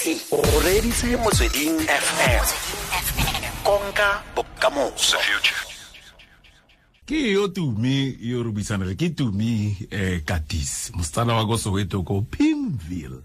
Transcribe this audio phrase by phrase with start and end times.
[0.00, 2.44] t o reditse motsweding fm
[3.62, 5.20] konka bokamoso.
[7.04, 12.00] Ke yo tumi yo re buisana re ke tumi eh Katisi mosetsana wa ko soweto
[12.00, 13.20] ko pimville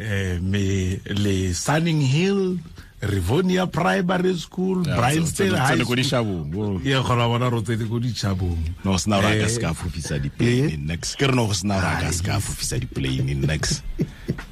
[0.00, 2.56] eh me le sunning hill
[3.04, 5.96] rivonia primary school Ya, high tsene ko school.
[6.00, 6.80] Dishabong, bo.
[6.80, 11.20] ye kgona bona ro tsetse ko ditšhabong no go sena ka Eh, fofisa di-plane next
[11.20, 13.84] ke re no go sena gore ka se ka fofisa di-plane next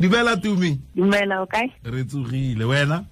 [0.00, 0.80] dumela tumi.
[0.94, 2.64] Dumela o kae re tsogile.
[2.64, 3.04] Wena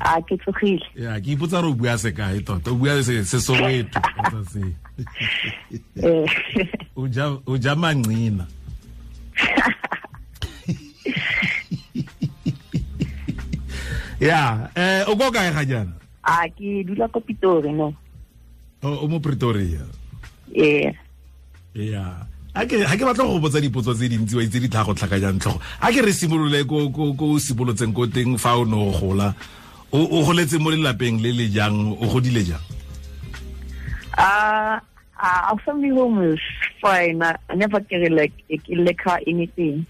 [0.00, 0.86] a ke tsogile.
[0.96, 4.44] Ya ke ipotsa re o bua se kae tota o bua se se soweto kgotsa
[4.50, 4.64] se.
[5.96, 6.26] Eh,
[6.96, 8.46] o ja o ja mancina
[14.20, 17.94] ya eh o ko kae ga jana a ke dula ko pitori no.
[18.82, 19.84] O mo pretoria.
[20.56, 20.92] Ee
[21.74, 22.24] ya.
[22.24, 25.60] ke ha ke batla go botsa dipotso tse dintsi wa itse di tlhago tlhakanyang tlhogo.
[25.80, 28.90] A ke re simolole ko ko ko o simolotseng ko teng fa o ne o
[28.90, 29.34] gola
[29.92, 31.94] o goletse mo lelapeng le le jang?
[31.94, 32.62] O godile jang?
[34.18, 34.80] Uh,
[35.22, 36.40] our family home is
[36.82, 37.22] fine.
[37.22, 39.86] I, never get like ke leka anything.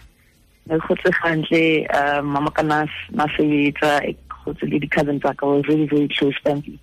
[0.69, 1.89] Re gotse gantle
[2.23, 6.37] mama ka na na sebetsa e gotse le di-cousin tsa ka was really very close
[6.45, 6.79] family.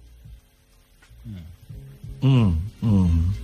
[2.22, 3.37] Mm mm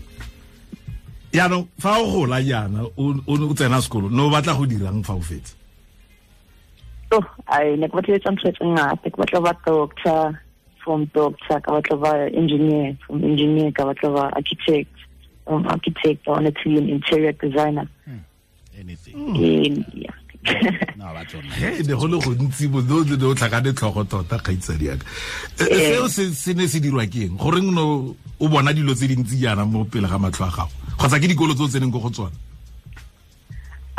[1.34, 5.22] yaanong fa o gola jaana o tsena sekolo ne o batla go dirang fa o
[5.22, 5.56] fetse?
[7.48, 9.10] Ai I ne ke batla etsa ntho tse ngata.
[9.10, 10.40] Ke batla ba doctor
[10.84, 14.90] from doctor ka batla ba engineer from engineer ka batla ba architect
[15.48, 17.88] um, architect to be an interior designer.
[18.80, 19.36] Anything.
[19.36, 20.18] In yeah.
[20.98, 24.38] No ba tsona he ne go le gontsi bo no ne o tlhakane tlhogo tota
[24.40, 25.06] kgaitsadi yaka
[25.60, 27.38] Eh, eh, seo se se ne se dirwa ke eng?
[27.38, 31.20] Goreng no o bona dilo tse dintsi jaana mo pele ga matlho a gago kgotsa
[31.20, 32.32] ke dikolo tse o tseneng ko go tsona?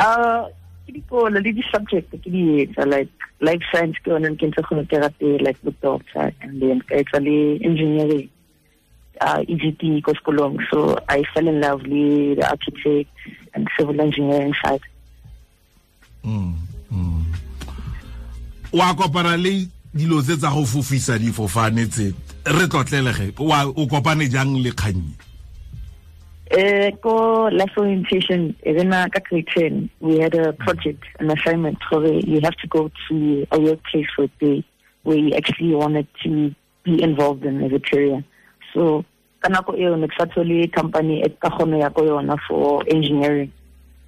[0.01, 0.49] Uh
[0.85, 3.13] ke dikolo le di-subject ke di etsa like
[3.45, 7.21] life science ke yone ke ntse go therapy like bo doctor and then ka etsa
[7.21, 8.25] le engineering
[9.21, 10.57] uh EGT ko sekolong.
[10.73, 13.13] So I fell in love le the architect
[13.53, 14.81] and civil engineering side.
[16.25, 16.57] Mm,
[16.89, 17.21] mm.
[18.73, 22.09] wa kopana le dilo tse tsa go fofisa difofane tse
[22.49, 25.34] re tlotlelege o kopane jang le kgannye
[26.55, 32.13] Uh, go life orientation, even uh, grade 10, we had a project, an assignment where
[32.13, 34.63] you have to go to a workplace for a day
[35.03, 38.23] where you actually wanted to be involved in as a career.
[38.73, 39.03] So,
[39.43, 43.51] kanako eo ne ke sa thole company e ka kgona ya ko yona for engineering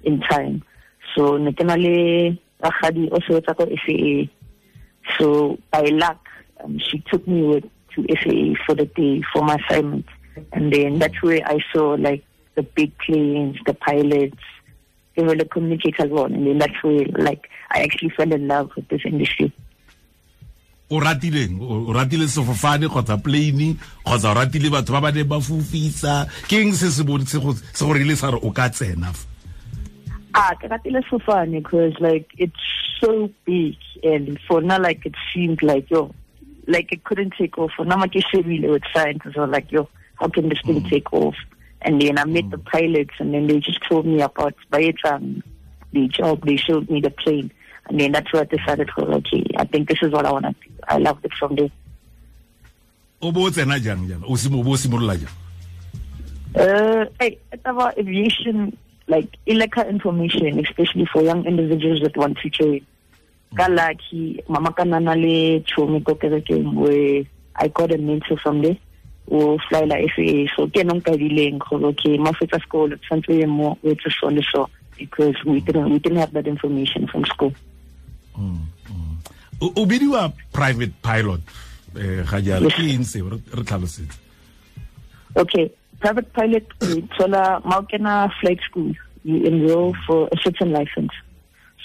[0.04, 0.62] in time.
[1.14, 4.24] So, ne ke na le rakgadi o sebetsa ko SAA.
[5.18, 6.24] So, by luck,
[6.64, 10.06] um, she took me with, to SAA for the day for my assignment.
[10.52, 12.24] And then that's where I saw like
[12.58, 14.42] the big planes, the pilots,
[15.14, 16.34] they were the communicators one.
[16.34, 19.52] And then that's where like I actually fell in love with this industry.
[20.90, 23.76] o ratileng o ratile sefofane kgotsa plane
[24.06, 27.38] kgotsa o ratile batho ba ba ne ba fofisa ke eng se se bon- se
[27.44, 29.26] go se go rile sa re o ka tsena fa?
[30.32, 32.64] Ah, ke ratile sefane because like it's
[33.00, 36.08] so big and for now like it seemed like yo,
[36.66, 37.70] like it couldn't take off.
[37.76, 41.36] For now like shebile with scientists were like yo, how can this thing take off?
[41.82, 45.42] And then I met the pilots and then they just told me about by um,
[45.92, 46.44] the job.
[46.44, 47.52] They showed me the plane.
[47.88, 50.44] And then that's where I decided, oh, okay, I think this is what I want
[50.46, 50.74] to do.
[50.86, 51.70] I loved it from there.
[53.20, 55.34] o bo tsena jang jana o simo- bo simolola jang
[56.54, 62.48] Uh, hey, it's about aviation, like electrical information, especially for young individuals that want to
[62.48, 62.80] join.
[63.54, 67.24] Ka lucky, mama ka nana le chomi ko kerekeng where
[67.54, 68.78] I got a mentor from there.
[69.30, 70.48] O fly la FAA.
[70.56, 74.12] So ke nong ka dileng gore okay, ma fetsa school, tshwantse ye mo o etse
[74.20, 77.52] so le so because we didn't we didn't have that information from school.
[79.60, 81.42] o o bidiwa private pilot
[81.98, 84.28] eh ga jalo ke eng re tlhalosetse
[85.36, 86.66] Okay, private pilot,
[87.16, 88.92] tola Maukena flight school.
[89.24, 91.12] You enroll for a certain license.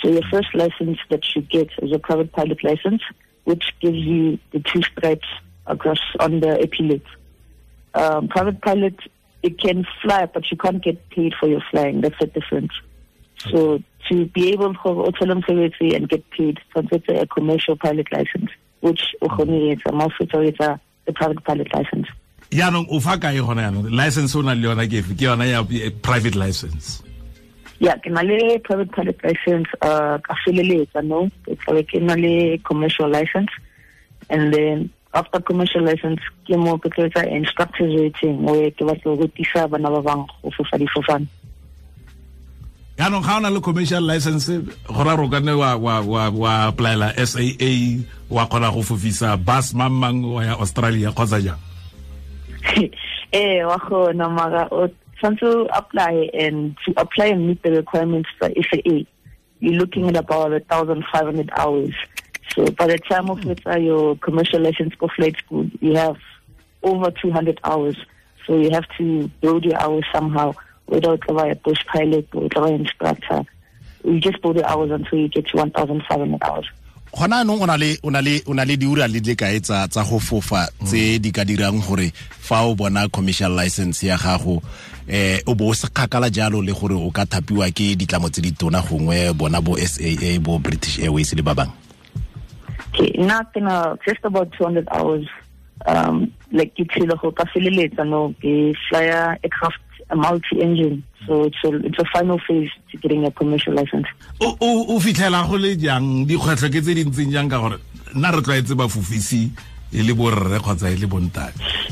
[0.02, 3.02] So your first license that you get is a private pilot license,
[3.44, 5.28] which gives you the two stripes
[5.68, 7.04] across on the epaulet.
[7.94, 8.96] Um, private pilot,
[9.44, 12.02] it can fly, but you can't get paid for your flying.
[12.02, 12.72] That's the difference.
[13.52, 13.80] So
[14.10, 18.50] to be able to autonomous security and get paid, consider a commercial pilot license,
[18.82, 22.08] which is the private pilot license.
[22.54, 23.90] yaanong o fa kae gona yaanong?
[23.92, 25.18] License o nang le yona ke efe?
[25.18, 27.02] Ke yona ya eh, private license?
[27.80, 32.14] Yeah, ke na le private pilot license uh ka feleletsa no ke tlabe ke na
[32.14, 33.50] le commercial license.
[34.30, 39.14] And then after commercial license ke mo ke tlo etsa instructors rating where ke batla
[39.14, 41.28] go rutisa bana ba bang go fofa difofane.
[42.98, 44.50] Yaanong ga o na le commercial license
[44.90, 49.38] go ra ro ka nne wa wa wa wa applyela SAA wa kgona go fofisa
[49.38, 51.62] bus mang mang wa ya Australia kgotsa jang?
[53.34, 54.86] Eh wa khona mara o
[55.18, 59.10] tshwanetse to apply and to apply and meet the requirements for SAA
[59.64, 61.96] you're looking at about 1500 hours
[62.50, 66.18] so by the time of it's your commercial license for flight school you have
[66.84, 67.98] over 200 hours.
[68.46, 70.54] So you have to build your hours somehow
[70.86, 73.44] whether it's by a bush pilot or it's by an instructor.
[74.04, 76.70] You just build the hours until you get to 1500 hours.
[77.14, 79.60] Gona anong o na le o na le o na le diura le le kae
[79.60, 84.18] tsa tsa go fofa tse di ka dirang gore fa o bona commercial license ya
[84.18, 84.64] gago
[85.08, 88.52] eh o bo se kgakala jalo le gore o ka thapiwa ke ditlamo tse di
[88.52, 91.83] tona gongwe bona bo SAA bo British Airways le ba bang
[92.94, 95.26] okay not in a, just about 200 hours
[95.86, 101.58] um like ke tshile go ka feleletsa no ke flyer aircraft a multi-engine so it's
[101.66, 104.08] a, it's a final phase to getting a commercial license
[104.40, 107.82] o o fitlhela go le jang dikgwetlho ke tse di ntseng jang ka gore
[108.16, 109.44] nna re tlwaetse bafofisi
[109.92, 111.92] e le borre kgotsa e le bontate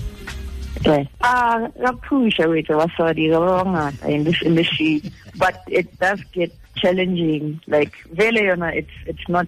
[0.82, 1.06] Okay.
[1.22, 1.70] Ah,
[2.10, 5.04] pusha wethu abasadi ngabangata in this industry,
[5.38, 7.62] but it does get challenging.
[7.68, 9.46] Like vele yona, it's it's not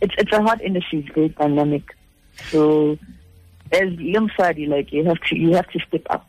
[0.00, 1.00] it's it's a hard industry.
[1.00, 1.84] It's very dynamic.
[2.50, 2.98] So
[3.72, 6.28] as young yomsadi, like you have to you have to step up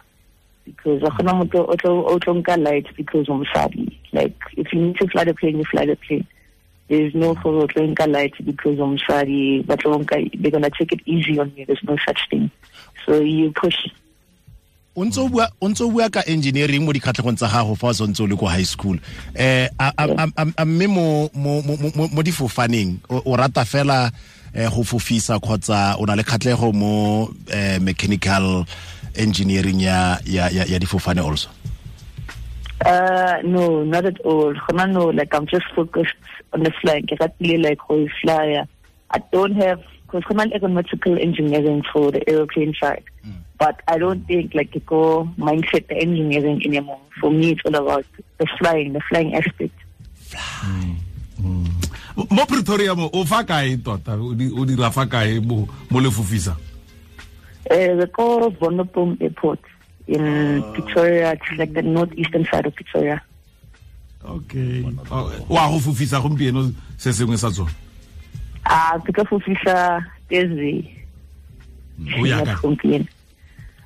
[0.66, 3.98] because otlonka light because umsadi.
[4.12, 6.28] Like if you need to fly the plane, you fly the plane.
[6.88, 7.54] There's no for
[8.08, 9.66] light because umsadi.
[9.66, 9.82] But
[10.42, 11.66] they're gonna take it easy on you.
[11.66, 12.52] There's no such thing.
[13.06, 13.88] So you push
[14.96, 18.36] o ntse o bua ka engineering mo dikgatlhegong tsa gago fa o santse o le
[18.36, 19.00] ko high school
[19.36, 24.12] eh a mme mo difofaneng o rata fela
[24.54, 28.66] eh go fofisa kgotsa o na le kgatlhego mo eh mechanical
[29.16, 30.20] engineering ya
[30.80, 31.50] difofane also
[32.84, 34.56] Uh, no, not at all.
[34.74, 36.18] No, like I'm just focused
[36.52, 37.06] on the flying.
[37.06, 38.66] Ke ratile like go flyer.
[39.12, 43.04] I don't have because gona aeronautical engineering for the aeroplane side.
[43.24, 43.32] Hmm.
[43.58, 47.00] But I don't think like it go mindset the engineering anymore.
[47.20, 48.06] For me, it's all about
[48.38, 49.76] the flying, the flying aspect.
[50.36, 50.94] Hmm.
[52.30, 56.00] mo pretoria mo o fa kae tota o di- o dira fa kae mo mo
[56.00, 56.56] le fofisa
[57.70, 59.60] Uh, eh, we go Wonderboom Airport
[60.08, 60.72] in ah.
[60.74, 61.34] Pretoria.
[61.34, 63.22] It's like the northeastern side of Pretoria.
[64.26, 64.84] okay
[65.50, 67.72] wa go fofisa gompieno se sengwe sa tsone
[68.72, 70.00] Ah, ke ka fofisa
[70.32, 70.88] Thursday.
[72.18, 73.04] o ya ka Complain.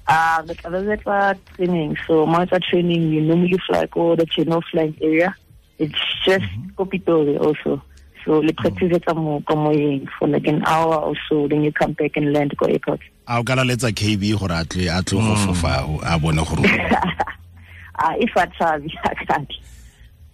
[0.07, 1.97] Uh, the Kazazetwa training.
[2.05, 5.33] So, Malta training, you normally fly go the general flying area.
[5.79, 6.45] It's just
[6.77, 7.81] Kopitori also.
[8.23, 11.47] So, le practice it mo kamoyeng for like an hour or so.
[11.47, 13.01] Then you come back and land go airport.
[13.27, 16.45] a o ka laletsa kb gore a tle a tle go fofa o- a bone
[16.45, 16.61] gore
[17.97, 19.51] Ah, if I travel, I can't.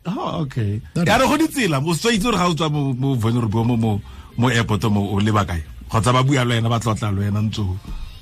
[0.06, 3.16] Oh, okay ya re go ditsela mo tswa itse gore ga o tswa mo mo
[3.16, 4.02] vulnerable mo mo
[4.38, 5.64] mo airport mo o leba kae.
[5.90, 7.60] Kgotsa ba bua le wena ba tlotla le wena ntse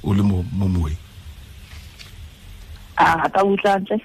[0.04, 0.92] o- le mo mo moe.
[2.98, 3.98] Ah, ka utlwantle.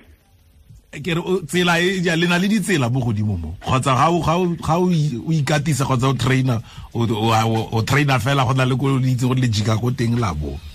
[0.94, 3.56] ke re tsela e ja le na le ditsela mo godimo mo.
[3.66, 4.90] Kgotsa ga o ga o
[5.32, 6.60] ikatisa kgotsa o trainer
[6.94, 10.18] o o- trainer fela go na le ko le itse gore le jika ko teng
[10.20, 10.73] la bo Uh,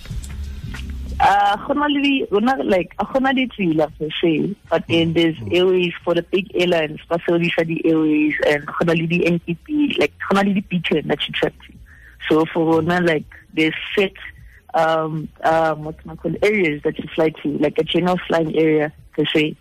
[1.20, 6.50] gona le gona like gona ditsela per se but then there's airways for the big
[6.54, 11.20] airlines ba sebedisa di airways and gona le NTP like gona le di pattern that
[11.26, 11.72] you track to.
[12.28, 14.12] So for gona like there's set
[14.72, 18.56] um um what can I call areas that you fly to like a general flying
[18.56, 19.56] area per se.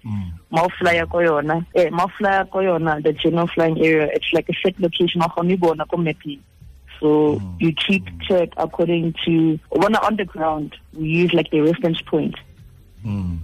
[0.52, 4.08] Ma o flya ko yona eh ma o flya ko yona the general flying area
[4.14, 6.40] it's like a set location o kgone go bona ko mapping
[7.00, 7.62] so mm.
[7.62, 8.22] you keep mm.
[8.28, 12.36] track according to when on the ground we use like the reference point.
[13.06, 13.40] Mm,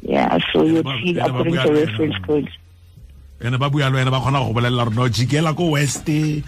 [0.00, 2.48] yeah, so you see according to reference point.
[3.40, 6.42] ene ba bua le wena ba kgona go bolelela gore no jikela ko west eh,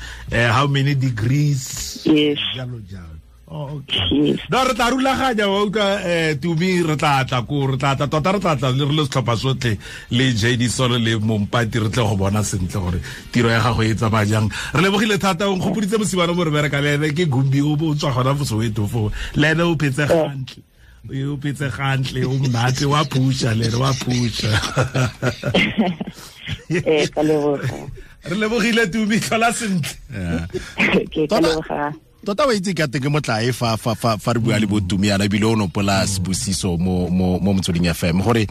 [0.52, 2.36] how many degrees Yes.
[2.52, 3.16] jalo jalo.
[3.16, 3.21] Yes.
[3.52, 8.06] No re tla rulaganya wa utlwa um tumi re tla tla ko re tla tla
[8.08, 9.78] tota re tla tla le re le setlhopha sotlhe
[10.10, 13.94] le jd solo le mompati re tle go bona sentle gore tiro ya gago e
[13.94, 14.48] tsamaya jang.
[14.72, 17.94] Re lebogile thata o nkgopoditse mosimane mo re bereka le ene ke gumbi o bo
[17.94, 19.12] tswa gona fo weto foo.
[19.34, 20.62] Le ene o phetse gantle.
[21.12, 24.52] O phetse gantle o mnate wa pusha le ene wa pusha
[26.68, 27.08] Eh,
[28.24, 29.98] re lebogile tumi tlhola sentle
[32.24, 35.10] Tota- wa itse ka teng ke motlae fa fa fa fa re bua le botumi
[35.10, 38.46] ana ebile o nopola sebusiso mo mo mo motsweding fm gore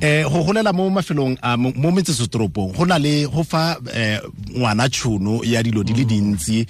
[0.00, 4.20] eh go golela mo mafelong a mo metsesetoropong go na le go fa eh
[4.56, 6.64] ngwana tšhono ya dilo di le dintsi